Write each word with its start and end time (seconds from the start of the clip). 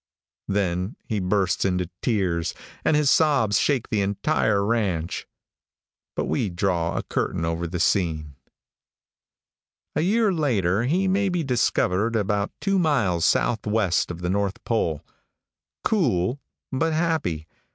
Then 0.47 0.95
he 1.05 1.19
bursts 1.19 1.63
into 1.63 1.87
tears, 2.01 2.55
and 2.83 2.97
his 2.97 3.11
sobs 3.11 3.59
shake 3.59 3.89
the 3.91 4.01
entire 4.01 4.65
ranch. 4.65 5.27
But 6.15 6.25
we 6.25 6.49
draw 6.49 6.97
a 6.97 7.03
curtain 7.03 7.45
over 7.45 7.67
the 7.67 7.79
scene. 7.79 8.35
A 9.95 10.01
year 10.01 10.33
later 10.33 10.85
he 10.85 11.07
may 11.07 11.29
be 11.29 11.43
discovered 11.43 12.15
about 12.15 12.49
two 12.59 12.79
miles 12.79 13.25
southwest 13.25 14.09
of 14.09 14.21
the 14.21 14.29
north 14.31 14.63
pole. 14.63 15.05
Cool, 15.83 16.39
but 16.71 16.93
happy. 16.93 17.47